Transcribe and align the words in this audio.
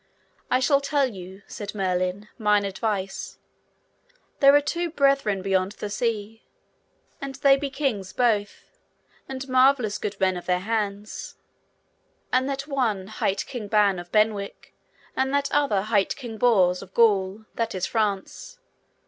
I 0.49 0.59
shall 0.59 0.81
tell 0.81 1.05
you, 1.05 1.43
said 1.45 1.75
Merlin, 1.75 2.27
mine 2.39 2.65
advice; 2.65 3.37
there 4.39 4.55
are 4.55 4.59
two 4.59 4.89
brethren 4.89 5.43
beyond 5.43 5.73
the 5.73 5.91
sea, 5.91 6.41
and 7.21 7.35
they 7.35 7.55
be 7.55 7.69
kings 7.69 8.11
both, 8.11 8.65
and 9.29 9.47
marvellous 9.47 9.99
good 9.99 10.19
men 10.19 10.37
of 10.37 10.47
their 10.47 10.61
hands; 10.61 11.35
and 12.33 12.49
that 12.49 12.65
one 12.65 13.05
hight 13.09 13.45
King 13.45 13.67
Ban 13.67 13.99
of 13.99 14.11
Benwick, 14.11 14.73
and 15.15 15.31
that 15.35 15.51
other 15.51 15.83
hight 15.83 16.15
King 16.15 16.39
Bors 16.39 16.81
of 16.81 16.95
Gaul, 16.95 17.45
that 17.53 17.75
is 17.75 17.85
France. 17.85 18.57